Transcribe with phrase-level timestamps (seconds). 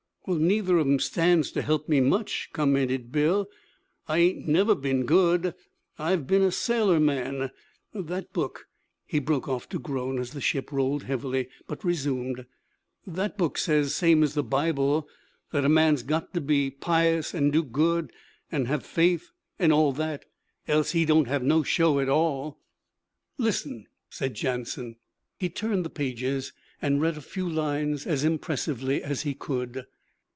[0.27, 3.49] 'Well, neither of 'em stands to help me much,' commented Bill.
[4.07, 5.55] 'I ain't never been good.
[5.97, 7.49] I've been a sailor man.
[7.91, 8.67] That book'
[9.07, 12.45] he broke off to groan as the ship rolled heavily, but resumed
[13.07, 15.09] 'that book says same as the Bible,
[15.51, 18.13] that a man's got to be pious an' do good
[18.51, 20.25] an' have faith, an' all that,
[20.67, 22.59] else he don't have no show at all.'
[23.39, 24.97] 'Listen!' said Jansen.
[25.39, 29.87] He turned the pages, and read a few lines as impressively as he could.